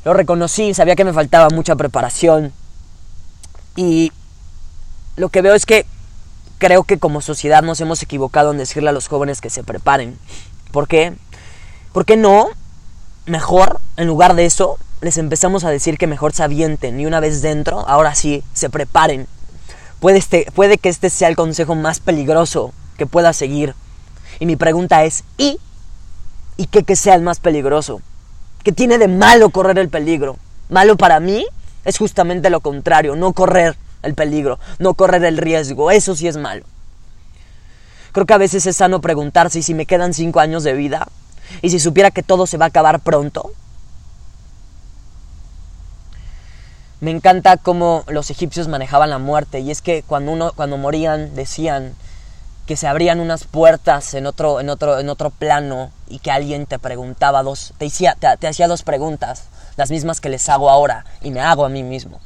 Lo 0.04 0.14
reconocí, 0.14 0.74
sabía 0.74 0.96
que 0.96 1.04
me 1.04 1.14
faltaba 1.14 1.50
mucha 1.50 1.76
preparación. 1.76 2.54
Y 3.76 4.12
lo 5.16 5.30
que 5.30 5.42
veo 5.42 5.56
es 5.56 5.66
que 5.66 5.86
creo 6.58 6.84
que 6.84 7.00
como 7.00 7.22
sociedad 7.22 7.64
nos 7.64 7.82
hemos 7.82 8.02
equivocado 8.04 8.52
en 8.52 8.58
decirle 8.58 8.90
a 8.90 8.94
los 8.94 9.08
jóvenes 9.08 9.42
que 9.42 9.50
se 9.50 9.64
preparen. 9.64 10.18
¿Por 10.72 10.88
qué? 10.88 11.14
¿Por 11.92 12.06
qué 12.06 12.18
no? 12.18 12.50
Mejor, 13.26 13.80
en 13.98 14.08
lugar 14.08 14.36
de 14.36 14.46
eso, 14.46 14.78
les 15.02 15.18
empezamos 15.18 15.64
a 15.64 15.70
decir 15.70 15.98
que 15.98 16.08
mejor 16.08 16.34
se 16.34 16.44
avienten 16.44 17.00
y 17.00 17.06
una 17.06 17.20
vez 17.20 17.42
dentro, 17.42 17.88
ahora 17.88 18.14
sí, 18.16 18.44
se 18.54 18.70
preparen. 18.70 19.28
Puede, 20.06 20.20
este, 20.20 20.46
puede 20.54 20.78
que 20.78 20.90
este 20.90 21.10
sea 21.10 21.30
el 21.30 21.36
consejo 21.36 21.74
más 21.74 22.00
peligroso 22.00 22.76
que 22.96 23.08
pueda 23.08 23.34
seguir. 23.34 23.74
Y 24.40 24.46
mi 24.46 24.56
pregunta 24.56 25.04
es, 25.04 25.24
¿y? 25.36 25.58
¿Y 26.58 26.68
qué 26.68 26.84
que 26.84 26.96
sea 26.96 27.16
el 27.16 27.24
más 27.24 27.40
peligroso? 27.40 28.04
¿Qué 28.64 28.72
tiene 28.72 29.00
de 29.00 29.08
malo 29.08 29.50
correr 29.50 29.80
el 29.80 29.90
peligro? 29.90 30.38
Malo 30.70 30.96
para 30.96 31.20
mí 31.20 31.44
es 31.86 31.98
justamente 31.98 32.52
lo 32.52 32.60
contrario, 32.60 33.16
no 33.16 33.34
correr 33.34 33.78
el 34.04 34.14
peligro, 34.14 34.60
no 34.78 34.94
correr 34.94 35.26
el 35.26 35.40
riesgo, 35.40 35.90
eso 35.90 36.16
sí 36.16 36.28
es 36.28 36.38
malo. 36.38 36.66
Creo 38.12 38.28
que 38.28 38.34
a 38.36 38.38
veces 38.38 38.68
es 38.68 38.78
sano 38.78 39.02
preguntarse 39.02 39.64
si 39.64 39.74
me 39.74 39.88
quedan 39.88 40.14
cinco 40.14 40.40
años 40.40 40.64
de 40.64 40.74
vida 40.74 41.08
y 41.64 41.72
si 41.72 41.80
supiera 41.80 42.12
que 42.12 42.22
todo 42.22 42.46
se 42.46 42.58
va 42.58 42.66
a 42.66 42.68
acabar 42.68 43.00
pronto. 43.00 43.54
Me 47.02 47.12
encanta 47.12 47.58
cómo 47.58 48.04
los 48.08 48.30
egipcios 48.30 48.68
manejaban 48.68 49.10
la 49.10 49.18
muerte 49.20 49.60
y 49.60 49.70
es 49.70 49.82
que 49.82 50.04
cuando 50.04 50.32
uno 50.32 50.54
cuando 50.56 50.78
morían 50.78 51.36
decían 51.36 51.94
que 52.66 52.78
se 52.78 52.88
abrían 52.88 53.20
unas 53.20 53.44
puertas 53.44 54.14
en 54.14 54.26
otro, 54.26 54.60
en 54.60 54.70
otro, 54.70 55.00
en 55.00 55.10
otro 55.10 55.30
plano 55.30 55.92
y 56.08 56.20
que 56.20 56.32
alguien 56.32 56.66
te 56.66 56.80
preguntaba 56.80 57.44
dos, 57.44 57.74
te, 57.78 57.86
hacía, 57.86 58.16
te, 58.16 58.48
hacía 58.48 58.68
dos 58.68 58.82
preguntas, 58.82 59.44
las 59.78 59.92
mismas 59.92 60.20
que 60.20 60.30
les 60.30 60.50
hago 60.50 60.70
ahora 60.70 61.06
y 61.22 61.32
me 61.32 61.42
hago 61.42 61.66
a 61.66 61.70
mí 61.70 61.84
mismo. 61.84 62.20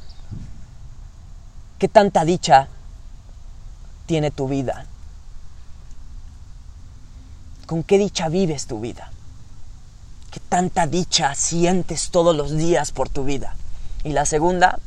¿Qué 1.78 1.88
tanta 1.88 2.24
dicha 2.24 2.68
tiene 4.06 4.30
tu 4.30 4.48
vida? 4.48 4.86
¿Con 7.66 7.82
qué 7.82 7.98
dicha 7.98 8.28
vives 8.28 8.66
tu 8.66 8.80
vida? 8.80 9.10
¿Qué 10.30 10.40
tanta 10.40 10.86
dicha 10.86 11.34
sientes 11.34 12.10
todos 12.10 12.34
los 12.34 12.56
días 12.56 12.92
por 12.92 13.08
tu 13.08 13.24
vida? 13.24 13.56
Y 14.04 14.12
la 14.12 14.24
segunda, 14.24 14.78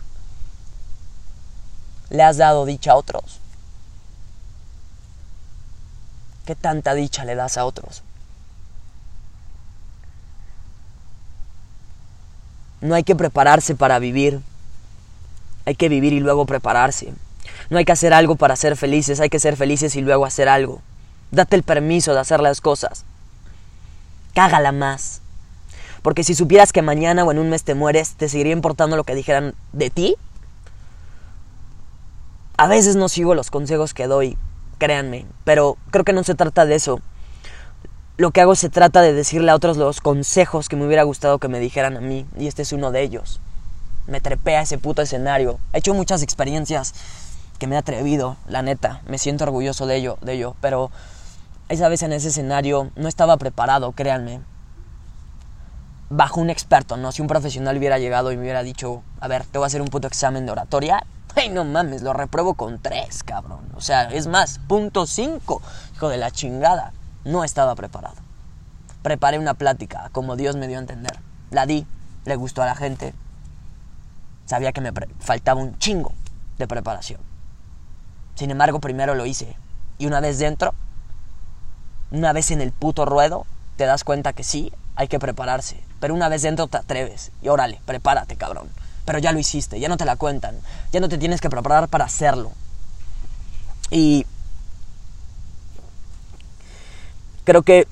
¿le 2.10 2.24
has 2.24 2.38
dado 2.38 2.66
dicha 2.66 2.94
a 2.94 2.96
otros? 2.96 3.40
¿Qué 6.46 6.56
tanta 6.56 6.94
dicha 6.94 7.24
le 7.24 7.36
das 7.36 7.58
a 7.58 7.66
otros? 7.66 8.04
No 12.82 12.96
hay 12.96 13.04
que 13.04 13.16
prepararse 13.16 13.76
para 13.76 13.98
vivir. 14.00 14.42
Hay 15.66 15.76
que 15.76 15.88
vivir 15.88 16.12
y 16.12 16.20
luego 16.20 16.46
prepararse. 16.46 17.14
No 17.70 17.78
hay 17.78 17.86
que 17.86 17.94
hacer 17.94 18.14
algo 18.14 18.36
para 18.36 18.58
ser 18.58 18.76
felices, 18.76 19.22
hay 19.22 19.30
que 19.30 19.40
ser 19.40 19.56
felices 19.56 19.96
y 19.96 20.02
luego 20.02 20.26
hacer 20.26 20.50
algo. 20.50 20.82
Date 21.32 21.56
el 21.56 21.64
permiso 21.64 22.14
de 22.14 22.20
hacer 22.20 22.42
las 22.42 22.60
cosas. 22.60 23.06
Cágala 24.34 24.72
más. 24.72 25.23
Porque 26.04 26.24
si 26.24 26.36
supieras 26.36 26.72
que 26.74 26.82
mañana 26.82 27.24
o 27.24 27.32
en 27.32 27.40
un 27.40 27.50
mes 27.50 27.64
te 27.64 27.74
mueres, 27.74 28.14
¿te 28.16 28.30
seguiría 28.30 28.54
importando 28.54 28.98
lo 28.98 29.06
que 29.06 29.16
dijeran 29.16 29.56
de 29.72 29.90
ti? 29.90 30.16
A 32.58 32.68
veces 32.68 32.96
no 32.96 33.10
sigo 33.10 33.34
los 33.34 33.50
consejos 33.50 33.96
que 33.96 34.06
doy, 34.06 34.38
créanme, 34.78 35.26
pero 35.46 35.78
creo 35.90 36.04
que 36.04 36.14
no 36.14 36.24
se 36.24 36.36
trata 36.36 36.66
de 36.66 36.76
eso. 36.76 37.00
Lo 38.18 38.32
que 38.32 38.42
hago 38.42 38.54
se 38.56 38.70
trata 38.70 39.02
de 39.02 39.14
decirle 39.14 39.50
a 39.50 39.56
otros 39.56 39.78
los 39.78 40.02
consejos 40.02 40.70
que 40.70 40.76
me 40.76 40.86
hubiera 40.86 41.04
gustado 41.04 41.40
que 41.40 41.48
me 41.48 41.60
dijeran 41.60 41.98
a 41.98 42.02
mí, 42.02 42.28
y 42.38 42.48
este 42.48 42.62
es 42.62 42.74
uno 42.74 42.92
de 42.92 43.02
ellos. 43.02 43.40
Me 44.06 44.20
trepé 44.20 44.58
a 44.58 44.62
ese 44.62 44.78
puto 44.78 45.02
escenario. 45.02 45.58
He 45.72 45.80
hecho 45.80 45.94
muchas 45.94 46.22
experiencias 46.22 46.94
que 47.58 47.66
me 47.66 47.76
he 47.76 47.78
atrevido, 47.78 48.36
la 48.48 48.62
neta. 48.62 49.02
Me 49.08 49.18
siento 49.18 49.46
orgulloso 49.46 49.88
de 49.88 49.96
ello, 49.96 50.18
de 50.22 50.34
ello, 50.34 50.56
pero 50.60 50.92
esa 51.70 51.88
vez 51.88 52.04
en 52.04 52.12
ese 52.12 52.28
escenario 52.28 52.92
no 52.98 53.08
estaba 53.08 53.38
preparado, 53.38 53.94
créanme. 53.94 54.42
Bajo 56.10 56.42
un 56.42 56.50
experto, 56.50 56.98
¿no? 56.98 57.12
Si 57.12 57.22
un 57.22 57.28
profesional 57.28 57.78
hubiera 57.78 57.98
llegado 57.98 58.32
y 58.32 58.38
me 58.38 58.44
hubiera 58.44 58.64
dicho, 58.64 59.04
a 59.20 59.28
ver, 59.28 59.46
te 59.46 59.58
voy 59.58 59.66
a 59.66 59.68
hacer 59.68 59.82
un 59.82 59.88
puto 59.88 60.08
examen 60.08 60.46
de 60.46 60.52
oratoria, 60.52 61.04
Ay, 61.36 61.50
no 61.50 61.66
mames, 61.66 62.04
lo 62.04 62.14
repruebo 62.14 62.54
con 62.54 62.80
tres, 62.80 63.24
cabrón. 63.24 63.68
O 63.76 63.82
sea, 63.82 64.04
es 64.04 64.28
más, 64.28 64.60
punto 64.60 65.08
cinco. 65.08 65.62
Hijo 65.96 66.10
de 66.10 66.18
la 66.18 66.30
chingada. 66.30 66.94
No 67.26 67.44
estaba 67.44 67.74
preparado. 67.74 68.16
Preparé 69.02 69.40
una 69.40 69.56
plática, 69.56 70.10
como 70.12 70.36
Dios 70.36 70.56
me 70.56 70.68
dio 70.68 70.78
a 70.78 70.82
entender. 70.82 71.20
La 71.50 71.66
di, 71.66 71.88
le 72.26 72.36
gustó 72.36 72.62
a 72.62 72.68
la 72.68 72.76
gente. 72.76 73.14
Sabía 74.46 74.74
que 74.74 74.82
me 74.82 74.92
faltaba 75.20 75.60
un 75.60 75.78
chingo 75.80 76.14
de 76.58 76.68
preparación. 76.68 77.20
Sin 78.36 78.52
embargo, 78.52 78.80
primero 78.80 79.16
lo 79.16 79.26
hice. 79.26 79.58
Y 79.98 80.06
una 80.06 80.20
vez 80.20 80.38
dentro, 80.38 80.76
una 82.12 82.32
vez 82.34 82.52
en 82.52 82.62
el 82.62 82.72
puto 82.72 83.06
ruedo, 83.06 83.46
te 83.78 83.86
das 83.86 84.04
cuenta 84.04 84.34
que 84.34 84.44
sí, 84.44 84.72
hay 84.96 85.08
que 85.08 85.20
prepararse. 85.20 85.84
Pero 86.04 86.16
una 86.16 86.28
vez 86.28 86.42
dentro 86.42 86.68
te 86.68 86.76
atreves. 86.76 87.32
Y 87.42 87.48
órale, 87.48 87.80
prepárate, 87.86 88.36
cabrón 88.36 88.68
pero 89.06 89.20
ya 89.20 89.32
lo 89.32 89.40
hiciste, 89.40 89.80
ya 89.80 89.90
no 89.90 89.98
te 89.98 90.06
la 90.06 90.16
cuentan, 90.16 90.56
ya 90.92 91.00
no 91.00 91.10
te 91.10 91.18
tienes 91.18 91.42
que 91.42 91.50
preparar 91.50 91.88
para 91.90 92.06
hacerlo. 92.06 92.52
Y 93.90 94.26
creo 97.44 97.64
que 97.64 97.88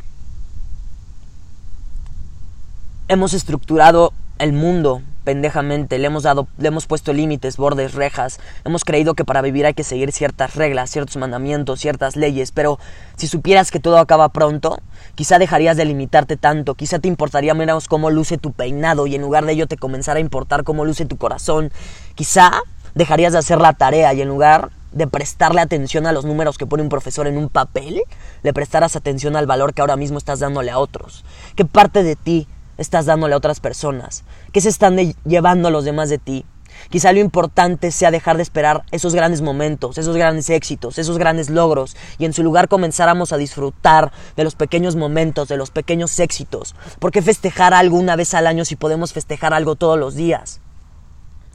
hemos 3.07 3.33
estructurado 3.33 4.13
el 4.39 4.53
mundo 4.53 5.01
pendejamente, 5.23 5.97
le 5.99 6.07
hemos 6.07 6.23
dado, 6.23 6.47
le 6.57 6.67
hemos 6.67 6.87
puesto 6.87 7.13
límites, 7.13 7.57
bordes, 7.57 7.93
rejas, 7.93 8.39
hemos 8.65 8.83
creído 8.83 9.13
que 9.13 9.25
para 9.25 9.41
vivir 9.41 9.65
hay 9.65 9.73
que 9.73 9.83
seguir 9.83 10.11
ciertas 10.11 10.55
reglas, 10.55 10.89
ciertos 10.89 11.17
mandamientos, 11.17 11.79
ciertas 11.79 12.15
leyes, 12.15 12.51
pero 12.51 12.79
si 13.17 13.27
supieras 13.27 13.71
que 13.71 13.79
todo 13.79 13.97
acaba 13.97 14.29
pronto, 14.29 14.79
quizá 15.15 15.39
dejarías 15.39 15.77
de 15.77 15.85
limitarte 15.85 16.37
tanto, 16.37 16.75
quizá 16.75 16.99
te 16.99 17.07
importaría 17.07 17.53
menos 17.53 17.87
cómo 17.87 18.09
luce 18.09 18.37
tu 18.37 18.51
peinado 18.51 19.07
y 19.07 19.15
en 19.15 19.21
lugar 19.21 19.45
de 19.45 19.53
ello 19.53 19.67
te 19.67 19.77
comenzara 19.77 20.17
a 20.17 20.21
importar 20.21 20.63
cómo 20.63 20.85
luce 20.85 21.05
tu 21.05 21.17
corazón, 21.17 21.71
quizá 22.15 22.51
dejarías 22.95 23.33
de 23.33 23.39
hacer 23.39 23.59
la 23.59 23.73
tarea 23.73 24.13
y 24.13 24.21
en 24.21 24.27
lugar 24.27 24.71
de 24.91 25.07
prestarle 25.07 25.61
atención 25.61 26.05
a 26.05 26.11
los 26.11 26.25
números 26.25 26.57
que 26.57 26.65
pone 26.65 26.83
un 26.83 26.89
profesor 26.89 27.27
en 27.27 27.37
un 27.37 27.49
papel, 27.49 28.01
le 28.43 28.53
prestarás 28.53 28.95
atención 28.95 29.35
al 29.35 29.45
valor 29.45 29.73
que 29.73 29.81
ahora 29.81 29.95
mismo 29.95 30.17
estás 30.17 30.39
dándole 30.39 30.71
a 30.71 30.79
otros. 30.79 31.23
¿Qué 31.55 31.65
parte 31.65 32.03
de 32.03 32.15
ti 32.15 32.47
estás 32.81 33.05
dándole 33.05 33.33
a 33.33 33.37
otras 33.37 33.59
personas? 33.59 34.23
¿Qué 34.51 34.61
se 34.61 34.69
están 34.69 34.97
llevando 35.25 35.71
los 35.71 35.85
demás 35.85 36.09
de 36.09 36.17
ti? 36.17 36.45
Quizá 36.89 37.13
lo 37.13 37.19
importante 37.19 37.91
sea 37.91 38.11
dejar 38.11 38.37
de 38.37 38.43
esperar 38.43 38.83
esos 38.91 39.13
grandes 39.13 39.41
momentos, 39.41 39.97
esos 39.97 40.17
grandes 40.17 40.49
éxitos, 40.49 40.97
esos 40.97 41.17
grandes 41.17 41.49
logros 41.49 41.95
y 42.17 42.25
en 42.25 42.33
su 42.33 42.43
lugar 42.43 42.67
comenzáramos 42.67 43.31
a 43.31 43.37
disfrutar 43.37 44.11
de 44.35 44.43
los 44.43 44.55
pequeños 44.55 44.95
momentos, 44.95 45.47
de 45.47 45.57
los 45.57 45.69
pequeños 45.69 46.19
éxitos. 46.19 46.75
¿Por 46.99 47.11
qué 47.11 47.21
festejar 47.21 47.73
algo 47.73 47.97
una 47.97 48.15
vez 48.15 48.33
al 48.33 48.47
año 48.47 48.65
si 48.65 48.75
podemos 48.75 49.13
festejar 49.13 49.53
algo 49.53 49.75
todos 49.75 49.99
los 49.99 50.15
días? 50.15 50.59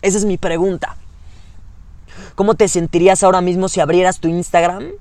Esa 0.03 0.19
es 0.19 0.25
mi 0.25 0.39
pregunta. 0.39 0.97
¿Cómo 2.35 2.55
te 2.55 2.69
sentirías 2.69 3.23
ahora 3.23 3.41
mismo 3.41 3.69
si 3.69 3.81
abrieras 3.81 4.21
tu 4.21 4.29
Instagram 4.29 4.93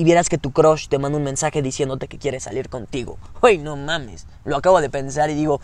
y 0.00 0.04
vieras 0.04 0.30
que 0.30 0.38
tu 0.38 0.50
crush 0.50 0.88
te 0.88 0.98
manda 0.98 1.18
un 1.18 1.24
mensaje 1.24 1.60
diciéndote 1.60 2.08
que 2.08 2.16
quiere 2.16 2.40
salir 2.40 2.70
contigo? 2.70 3.18
Uy, 3.42 3.58
no 3.58 3.76
mames. 3.76 4.26
Lo 4.46 4.56
acabo 4.56 4.80
de 4.80 4.88
pensar 4.88 5.28
y 5.28 5.34
digo, 5.34 5.60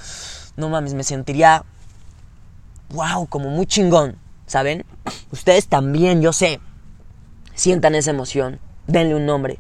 no 0.58 0.68
mames, 0.68 0.92
me 0.92 1.04
sentiría, 1.04 1.64
wow, 2.90 3.26
como 3.28 3.48
muy 3.48 3.64
chingón, 3.64 4.18
¿saben? 4.46 4.84
Ustedes 5.32 5.68
también, 5.68 6.20
yo 6.20 6.34
sé, 6.34 6.60
sientan 7.54 7.94
esa 7.94 8.10
emoción, 8.10 8.60
denle 8.86 9.14
un 9.14 9.24
nombre. 9.24 9.58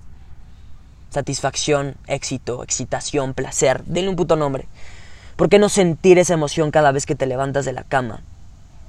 Satisfacción, 1.08 1.96
éxito, 2.06 2.62
excitación, 2.62 3.32
placer, 3.32 3.82
denle 3.86 4.10
un 4.10 4.16
puto 4.16 4.36
nombre. 4.36 4.68
¿Por 5.36 5.48
qué 5.48 5.58
no 5.58 5.70
sentir 5.70 6.18
esa 6.18 6.34
emoción 6.34 6.70
cada 6.70 6.92
vez 6.92 7.06
que 7.06 7.14
te 7.14 7.24
levantas 7.24 7.64
de 7.64 7.72
la 7.72 7.84
cama? 7.84 8.20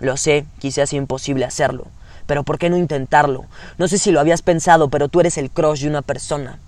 Lo 0.02 0.18
sé, 0.18 0.46
quizás 0.60 0.90
sea 0.90 1.00
imposible 1.00 1.46
hacerlo, 1.46 1.88
pero 2.28 2.44
¿por 2.44 2.60
qué 2.60 2.70
no 2.70 2.78
intentarlo? 2.78 3.46
No 3.80 3.88
sé 3.88 3.98
si 3.98 4.12
lo 4.12 4.20
habías 4.20 4.44
pensado, 4.44 4.90
pero 4.90 5.08
tú 5.08 5.20
eres 5.22 5.38
el 5.38 5.50
crush 5.50 5.82
de 5.82 5.90
una 5.90 6.04
persona. 6.04 6.60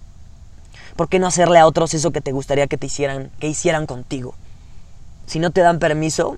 ¿Por 0.95 1.07
qué 1.07 1.19
no 1.19 1.27
hacerle 1.27 1.59
a 1.59 1.67
otros 1.67 1.93
eso 1.93 2.11
que 2.11 2.21
te 2.21 2.31
gustaría 2.31 2.67
que 2.67 2.77
te 2.77 2.87
hicieran, 2.87 3.29
que 3.39 3.47
hicieran 3.47 3.85
contigo? 3.85 4.33
Si 5.27 5.39
no 5.39 5.51
te 5.51 5.61
dan 5.61 5.79
permiso, 5.79 6.37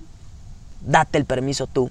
date 0.82 1.18
el 1.18 1.26
permiso 1.26 1.68
tú. 1.68 1.90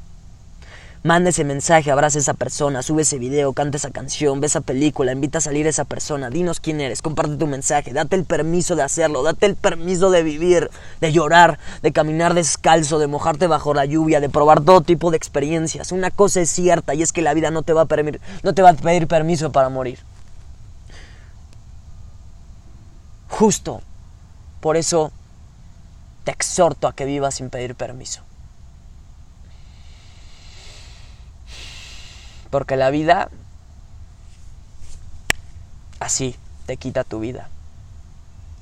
Manda 1.02 1.30
ese 1.30 1.44
mensaje, 1.44 1.90
abraza 1.90 2.18
a 2.18 2.20
esa 2.20 2.34
persona, 2.34 2.82
sube 2.82 3.02
ese 3.02 3.18
video, 3.18 3.54
canta 3.54 3.78
esa 3.78 3.90
canción, 3.90 4.38
ve 4.38 4.48
esa 4.48 4.60
película, 4.60 5.12
invita 5.12 5.38
a 5.38 5.40
salir 5.40 5.66
a 5.66 5.70
esa 5.70 5.86
persona, 5.86 6.28
dinos 6.28 6.60
quién 6.60 6.78
eres, 6.78 7.00
comparte 7.00 7.38
tu 7.38 7.46
mensaje, 7.46 7.94
date 7.94 8.16
el 8.16 8.26
permiso 8.26 8.76
de 8.76 8.82
hacerlo, 8.82 9.22
date 9.22 9.46
el 9.46 9.56
permiso 9.56 10.10
de 10.10 10.22
vivir, 10.22 10.70
de 11.00 11.10
llorar, 11.10 11.58
de 11.80 11.92
caminar 11.92 12.34
descalzo, 12.34 12.98
de 12.98 13.06
mojarte 13.06 13.46
bajo 13.46 13.72
la 13.72 13.86
lluvia, 13.86 14.20
de 14.20 14.28
probar 14.28 14.60
todo 14.60 14.82
tipo 14.82 15.10
de 15.10 15.16
experiencias. 15.16 15.90
Una 15.90 16.10
cosa 16.10 16.42
es 16.42 16.50
cierta 16.50 16.92
y 16.92 17.00
es 17.00 17.12
que 17.12 17.22
la 17.22 17.32
vida 17.32 17.50
no 17.50 17.62
te 17.62 17.72
va 17.72 17.82
a, 17.82 17.88
no 18.42 18.52
te 18.52 18.60
va 18.60 18.68
a 18.68 18.74
pedir 18.74 19.06
permiso 19.06 19.50
para 19.52 19.70
morir. 19.70 20.00
Justo 23.30 23.80
por 24.60 24.76
eso 24.76 25.12
te 26.24 26.30
exhorto 26.30 26.86
a 26.86 26.92
que 26.92 27.06
vivas 27.06 27.36
sin 27.36 27.48
pedir 27.48 27.74
permiso. 27.74 28.20
Porque 32.50 32.76
la 32.76 32.90
vida 32.90 33.30
así 36.00 36.36
te 36.66 36.76
quita 36.76 37.04
tu 37.04 37.20
vida. 37.20 37.48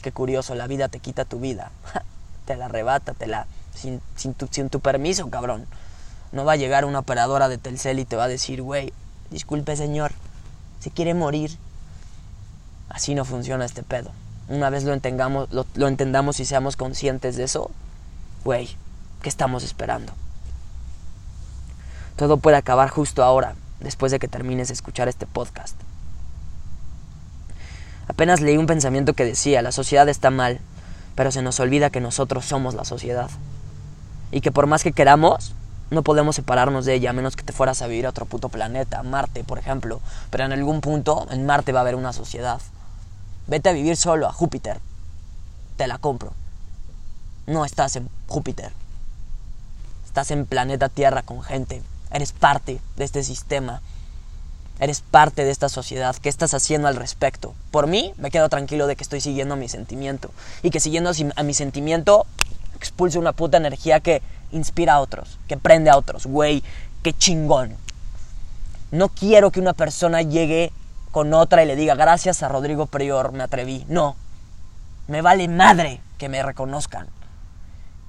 Qué 0.03 0.13
curioso, 0.13 0.55
la 0.55 0.67
vida 0.67 0.89
te 0.89 1.01
quita 1.01 1.25
tu 1.25 1.41
vida. 1.41 1.71
te 2.45 2.57
la 2.57 2.67
arrebata, 2.67 3.15
te 3.15 3.27
la 3.27 3.47
sin, 3.75 4.01
sin, 4.17 4.35
tu, 4.35 4.81
permiso, 4.81 5.31
cabrón. 5.31 5.67
No 6.33 6.45
va 6.45 6.53
a 6.53 6.57
llegar 6.57 6.85
una 6.85 6.99
operadora 6.99 7.49
de 7.49 7.59
Telcel 7.59 7.99
y 7.99 8.05
te 8.05 8.17
va 8.17 8.25
a 8.25 8.29
decir, 8.29 8.61
güey, 8.61 8.93
disculpe 9.31 9.77
señor, 9.77 10.13
se 10.81 10.91
quiere 10.91 11.15
morir. 11.15 11.57
Así 12.89 13.15
no 13.15 13.25
funciona 13.25 13.65
este 13.65 13.83
pedo. 13.83 14.11
Una 14.49 14.71
vez 14.71 14.85
lo 14.85 14.93
entendamos, 14.93 15.51
lo, 15.53 15.67
lo 15.75 15.89
entendamos 15.89 16.41
y 16.41 16.45
seamos 16.45 16.77
conscientes 16.77 17.37
de 17.37 17.45
eso, 17.45 17.71
güey, 18.45 18.77
¿qué 19.23 19.29
estamos 19.29 19.63
esperando? 19.63 20.13
Todo 22.17 22.39
puede 22.39 22.57
acabar 22.57 22.89
justo 22.89 23.23
ahora, 23.23 23.55
después 23.81 24.13
de 24.13 24.19
que 24.19 24.29
termines 24.29 24.69
de 24.69 24.75
escuchar 24.75 25.09
este 25.09 25.27
podcast. 25.27 25.77
Apenas 28.09 28.41
leí 28.41 28.57
un 28.57 28.67
pensamiento 28.67 29.13
que 29.13 29.25
decía, 29.25 29.63
la 29.63 29.73
sociedad 29.73 30.09
está 30.09 30.31
mal, 30.31 30.61
pero 31.15 31.31
se 31.31 31.43
nos 31.43 31.61
olvida 31.61 31.91
que 31.91 32.01
nosotros 32.01 32.45
somos 32.45 32.75
la 32.75 32.85
sociedad. 32.85 33.31
Y 34.31 34.41
que 34.41 34.51
por 34.51 34.67
más 34.67 34.83
que 34.83 34.93
queramos, 34.93 35.53
no 35.91 36.03
podemos 36.03 36.37
separarnos 36.37 36.85
de 36.85 36.95
ella 36.95 37.11
a 37.11 37.15
menos 37.15 37.37
que 37.37 37.43
te 37.43 37.53
fueras 37.53 37.81
a 37.83 37.87
vivir 37.87 38.07
a 38.07 38.11
otro 38.11 38.27
puto 38.27 38.49
planeta, 38.49 39.03
Marte, 39.03 39.45
por 39.45 39.59
ejemplo. 39.59 40.01
Pero 40.31 40.45
en 40.45 40.53
algún 40.53 40.81
punto, 40.81 41.27
en 41.31 41.47
Marte 41.47 41.73
va 41.73 41.81
a 41.81 41.83
haber 41.83 41.95
una 41.95 42.13
sociedad. 42.13 42.61
Vete 43.47 43.69
a 43.69 43.73
vivir 43.73 43.97
solo 43.97 44.27
a 44.27 44.33
Júpiter. 44.33 44.81
Te 45.77 45.87
la 45.87 45.99
compro. 45.99 46.33
No 47.47 47.65
estás 47.65 47.97
en 47.97 48.09
Júpiter. 48.27 48.73
Estás 50.05 50.31
en 50.31 50.45
planeta 50.45 50.89
Tierra 50.89 51.23
con 51.23 51.43
gente. 51.43 51.83
Eres 52.13 52.33
parte 52.33 52.81
de 52.97 53.05
este 53.05 53.23
sistema. 53.23 53.83
Eres 54.81 55.01
parte 55.01 55.45
de 55.45 55.51
esta 55.51 55.69
sociedad. 55.69 56.15
¿Qué 56.17 56.29
estás 56.29 56.55
haciendo 56.55 56.89
al 56.89 56.97
respecto? 56.97 57.55
Por 57.71 57.87
mí, 57.87 58.15
me 58.17 58.31
quedo 58.31 58.49
tranquilo 58.49 58.87
de 58.87 58.97
que 58.97 59.03
estoy 59.03 59.21
siguiendo 59.21 59.57
mi 59.57 59.69
sentimiento. 59.69 60.31
Y 60.63 60.71
que 60.71 60.81
siguiendo 60.81 61.11
a 61.37 61.43
mi 61.43 61.55
sentimiento, 61.55 62.27
expulso 62.77 63.19
una 63.19 63.33
puta 63.33 63.57
energía 63.57 64.01
que 64.01 64.23
inspira 64.53 64.95
a 64.95 65.01
otros, 65.01 65.39
que 65.49 65.57
prende 65.57 65.91
a 65.91 65.97
otros. 65.97 66.27
Güey, 66.27 66.63
qué 67.03 67.13
chingón. 67.13 67.77
No 68.91 69.09
quiero 69.09 69.51
que 69.51 69.61
una 69.61 69.75
persona 69.75 70.23
llegue 70.23 70.73
con 71.11 71.35
otra 71.35 71.63
y 71.63 71.67
le 71.67 71.77
diga, 71.77 71.95
gracias 71.95 72.43
a 72.43 72.49
Rodrigo 72.49 72.87
Prior, 72.87 73.33
me 73.33 73.43
atreví. 73.43 73.85
No. 73.89 74.17
Me 75.09 75.23
vale 75.23 75.49
madre 75.49 76.01
que 76.19 76.29
me 76.29 76.43
reconozcan. 76.43 77.09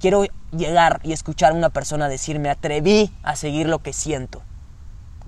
Quiero 0.00 0.24
llegar 0.52 1.00
y 1.02 1.12
escuchar 1.12 1.52
a 1.52 1.56
una 1.56 1.70
persona 1.70 2.08
decir, 2.08 2.38
me 2.38 2.50
atreví 2.50 3.12
a 3.22 3.36
seguir 3.36 3.68
lo 3.68 3.80
que 3.80 3.92
siento. 3.92 4.42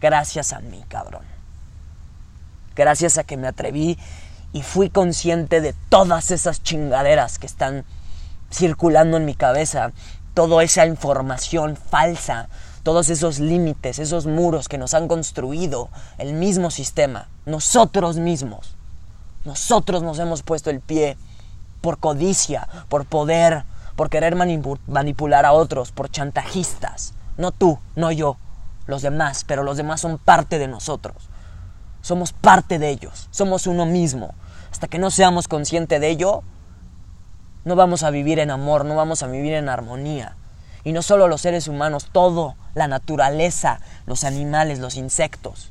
Gracias 0.00 0.52
a 0.52 0.60
mí, 0.60 0.84
cabrón. 0.88 1.22
Gracias 2.74 3.18
a 3.18 3.24
que 3.24 3.36
me 3.36 3.46
atreví 3.46 3.98
y 4.52 4.62
fui 4.62 4.90
consciente 4.90 5.60
de 5.60 5.74
todas 5.88 6.30
esas 6.30 6.62
chingaderas 6.62 7.38
que 7.38 7.46
están 7.46 7.84
circulando 8.50 9.16
en 9.16 9.24
mi 9.24 9.34
cabeza, 9.34 9.92
toda 10.34 10.62
esa 10.62 10.86
información 10.86 11.76
falsa, 11.76 12.48
todos 12.82 13.08
esos 13.10 13.38
límites, 13.38 13.98
esos 13.98 14.26
muros 14.26 14.68
que 14.68 14.78
nos 14.78 14.94
han 14.94 15.08
construido 15.08 15.88
el 16.18 16.32
mismo 16.34 16.70
sistema, 16.70 17.28
nosotros 17.46 18.16
mismos. 18.16 18.74
Nosotros 19.44 20.02
nos 20.02 20.18
hemos 20.18 20.42
puesto 20.42 20.70
el 20.70 20.80
pie 20.80 21.16
por 21.80 21.98
codicia, 21.98 22.68
por 22.88 23.06
poder, 23.06 23.64
por 24.02 24.10
querer 24.10 24.34
manipular 24.34 25.46
a 25.46 25.52
otros, 25.52 25.92
por 25.92 26.10
chantajistas. 26.10 27.14
No 27.36 27.52
tú, 27.52 27.78
no 27.94 28.10
yo, 28.10 28.36
los 28.88 29.00
demás, 29.00 29.44
pero 29.46 29.62
los 29.62 29.76
demás 29.76 30.00
son 30.00 30.18
parte 30.18 30.58
de 30.58 30.66
nosotros. 30.66 31.14
Somos 32.00 32.32
parte 32.32 32.80
de 32.80 32.90
ellos, 32.90 33.28
somos 33.30 33.68
uno 33.68 33.86
mismo. 33.86 34.34
Hasta 34.72 34.88
que 34.88 34.98
no 34.98 35.12
seamos 35.12 35.46
conscientes 35.46 36.00
de 36.00 36.08
ello, 36.08 36.42
no 37.64 37.76
vamos 37.76 38.02
a 38.02 38.10
vivir 38.10 38.40
en 38.40 38.50
amor, 38.50 38.84
no 38.84 38.96
vamos 38.96 39.22
a 39.22 39.28
vivir 39.28 39.54
en 39.54 39.68
armonía. 39.68 40.34
Y 40.82 40.90
no 40.90 41.02
solo 41.02 41.28
los 41.28 41.40
seres 41.40 41.68
humanos, 41.68 42.08
todo, 42.10 42.56
la 42.74 42.88
naturaleza, 42.88 43.78
los 44.06 44.24
animales, 44.24 44.80
los 44.80 44.96
insectos. 44.96 45.70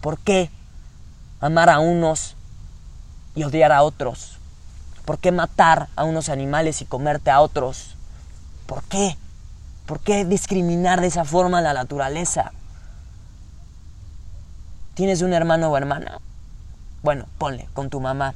¿Por 0.00 0.18
qué 0.18 0.50
amar 1.38 1.70
a 1.70 1.78
unos 1.78 2.34
y 3.36 3.44
odiar 3.44 3.70
a 3.70 3.84
otros? 3.84 4.39
¿Por 5.04 5.18
qué 5.18 5.32
matar 5.32 5.88
a 5.96 6.04
unos 6.04 6.28
animales 6.28 6.82
y 6.82 6.84
comerte 6.84 7.30
a 7.30 7.40
otros? 7.40 7.96
¿Por 8.66 8.82
qué? 8.84 9.16
¿Por 9.86 10.00
qué 10.00 10.24
discriminar 10.24 11.00
de 11.00 11.08
esa 11.08 11.24
forma 11.24 11.58
a 11.58 11.62
la 11.62 11.74
naturaleza? 11.74 12.52
¿Tienes 14.94 15.22
un 15.22 15.32
hermano 15.32 15.68
o 15.68 15.76
hermana? 15.76 16.20
Bueno, 17.02 17.26
ponle 17.38 17.68
con 17.72 17.90
tu 17.90 18.00
mamá 18.00 18.34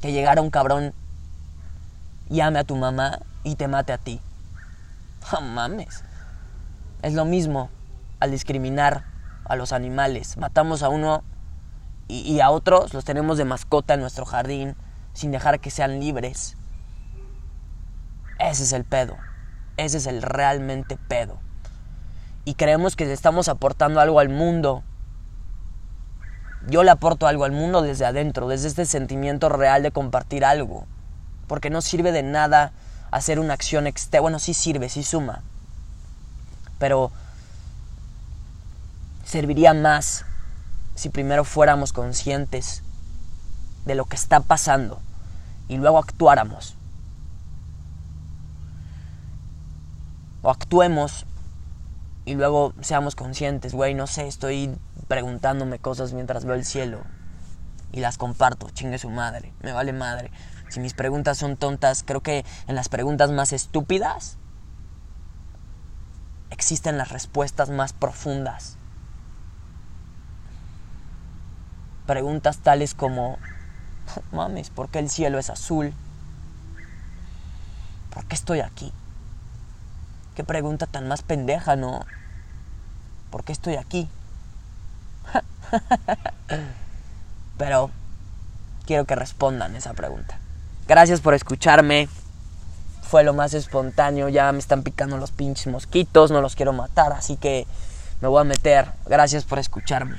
que 0.00 0.12
llegara 0.12 0.42
un 0.42 0.50
cabrón 0.50 0.92
y 2.28 2.40
ame 2.40 2.58
a 2.58 2.64
tu 2.64 2.76
mamá 2.76 3.20
y 3.44 3.54
te 3.56 3.68
mate 3.68 3.92
a 3.92 3.98
ti. 3.98 4.20
No 5.32 5.40
mames. 5.40 6.04
Es 7.02 7.14
lo 7.14 7.24
mismo 7.24 7.70
al 8.20 8.30
discriminar 8.30 9.04
a 9.44 9.56
los 9.56 9.72
animales. 9.72 10.36
Matamos 10.36 10.82
a 10.82 10.88
uno 10.88 11.22
y, 12.08 12.40
a 12.40 12.50
otros 12.50 12.92
los 12.94 13.04
tenemos 13.04 13.38
de 13.38 13.44
mascota 13.44 13.94
en 13.94 14.00
nuestro 14.00 14.24
jardín 14.24 14.76
sin 15.12 15.30
dejar 15.30 15.60
que 15.60 15.70
sean 15.70 16.00
libres. 16.00 16.56
Ese 18.38 18.64
es 18.64 18.72
el 18.72 18.84
pedo. 18.84 19.16
Ese 19.76 19.98
es 19.98 20.06
el 20.06 20.22
realmente 20.22 20.96
pedo. 21.08 21.38
Y 22.44 22.54
creemos 22.54 22.96
que 22.96 23.10
estamos 23.12 23.48
aportando 23.48 24.00
algo 24.00 24.18
al 24.18 24.28
mundo 24.28 24.82
yo 26.68 26.84
le 26.84 26.90
aporto 26.90 27.26
algo 27.26 27.44
al 27.44 27.52
mundo 27.52 27.82
desde 27.82 28.04
adentro, 28.04 28.48
desde 28.48 28.68
este 28.68 28.86
sentimiento 28.86 29.48
real 29.48 29.82
de 29.82 29.90
compartir 29.90 30.44
algo. 30.44 30.86
Porque 31.48 31.70
no 31.70 31.82
sirve 31.82 32.12
de 32.12 32.22
nada 32.22 32.72
hacer 33.10 33.38
una 33.38 33.54
acción 33.54 33.86
externa. 33.86 34.22
Bueno, 34.22 34.38
sí 34.38 34.54
sirve, 34.54 34.88
sí 34.88 35.02
suma. 35.02 35.42
Pero 36.78 37.10
serviría 39.24 39.74
más 39.74 40.24
si 40.94 41.08
primero 41.08 41.44
fuéramos 41.44 41.92
conscientes 41.92 42.82
de 43.84 43.94
lo 43.94 44.04
que 44.04 44.16
está 44.16 44.40
pasando 44.40 45.00
y 45.68 45.76
luego 45.76 45.98
actuáramos. 45.98 46.76
O 50.42 50.50
actuemos 50.50 51.26
y 52.24 52.34
luego 52.34 52.72
seamos 52.80 53.14
conscientes, 53.14 53.74
güey, 53.74 53.94
no 53.94 54.06
sé, 54.06 54.28
estoy 54.28 54.76
preguntándome 55.08 55.78
cosas 55.78 56.12
mientras 56.12 56.44
veo 56.44 56.54
el 56.54 56.64
cielo 56.64 57.02
y 57.92 58.00
las 58.00 58.16
comparto, 58.16 58.70
chingue 58.70 58.98
su 58.98 59.10
madre, 59.10 59.52
me 59.60 59.72
vale 59.72 59.92
madre. 59.92 60.30
Si 60.68 60.80
mis 60.80 60.94
preguntas 60.94 61.36
son 61.36 61.56
tontas, 61.56 62.02
creo 62.02 62.22
que 62.22 62.44
en 62.66 62.74
las 62.74 62.88
preguntas 62.88 63.30
más 63.30 63.52
estúpidas 63.52 64.38
existen 66.50 66.96
las 66.96 67.10
respuestas 67.10 67.70
más 67.70 67.92
profundas. 67.92 68.78
Preguntas 72.06 72.58
tales 72.58 72.94
como, 72.94 73.38
mames, 74.32 74.70
¿por 74.70 74.88
qué 74.88 74.98
el 74.98 75.10
cielo 75.10 75.38
es 75.38 75.50
azul? 75.50 75.92
¿Por 78.12 78.24
qué 78.26 78.34
estoy 78.34 78.60
aquí? 78.60 78.92
Qué 80.34 80.44
pregunta 80.44 80.86
tan 80.86 81.08
más 81.08 81.22
pendeja, 81.22 81.76
¿no? 81.76 82.04
¿Por 83.30 83.44
qué 83.44 83.52
estoy 83.52 83.76
aquí? 83.76 84.08
Pero 87.58 87.90
quiero 88.86 89.04
que 89.04 89.14
respondan 89.14 89.76
esa 89.76 89.94
pregunta. 89.94 90.38
Gracias 90.88 91.20
por 91.20 91.34
escucharme. 91.34 92.08
Fue 93.02 93.24
lo 93.24 93.34
más 93.34 93.54
espontáneo. 93.54 94.28
Ya 94.28 94.50
me 94.52 94.58
están 94.58 94.82
picando 94.82 95.16
los 95.16 95.30
pinches 95.30 95.66
mosquitos. 95.66 96.30
No 96.30 96.40
los 96.40 96.56
quiero 96.56 96.72
matar. 96.72 97.12
Así 97.12 97.36
que 97.36 97.66
me 98.20 98.28
voy 98.28 98.40
a 98.40 98.44
meter. 98.44 98.92
Gracias 99.06 99.44
por 99.44 99.58
escucharme. 99.58 100.18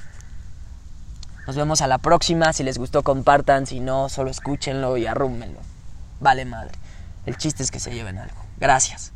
Nos 1.46 1.56
vemos 1.56 1.82
a 1.82 1.88
la 1.88 1.98
próxima. 1.98 2.54
Si 2.54 2.64
les 2.64 2.78
gustó, 2.78 3.04
compartan. 3.04 3.66
Si 3.66 3.80
no, 3.80 4.10
solo 4.10 4.30
escúchenlo 4.30 4.98
y 4.98 5.06
arrúmenlo. 5.06 5.60
Vale 6.20 6.46
madre. 6.46 6.72
El 7.26 7.38
chiste 7.38 7.64
es 7.64 7.72
que 7.72 7.80
se 7.80 7.94
lleven 7.94 8.18
algo. 8.18 8.38
Gracias. 8.58 9.12